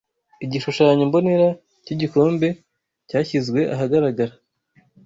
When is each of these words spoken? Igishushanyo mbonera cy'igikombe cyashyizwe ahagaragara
Igishushanyo 0.45 1.03
mbonera 1.09 1.47
cy'igikombe 1.83 2.47
cyashyizwe 3.09 3.59
ahagaragara 3.75 4.33